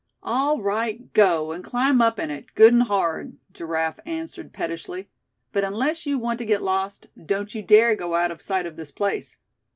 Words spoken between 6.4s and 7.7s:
get lost, don't you